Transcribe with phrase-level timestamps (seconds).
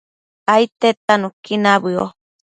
[0.53, 2.05] aidtedta nuqui nabëo